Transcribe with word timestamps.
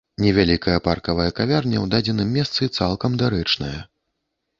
Невялікая 0.23 0.77
паркавая 0.87 1.27
кавярня 1.39 1.77
ў 1.81 1.85
дадзеным 1.93 2.31
месцы 2.37 2.69
цалкам 2.77 3.11
дарэчная. 3.21 3.75